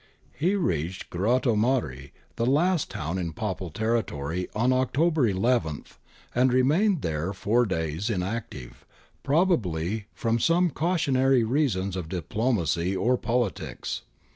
[0.35, 5.83] He reached Grottammare, the last town in Papal territory, on October 11,
[6.33, 8.83] and remained there four days inactive,
[9.21, 14.01] probably from some cautionary reasons of diplomacy or politics.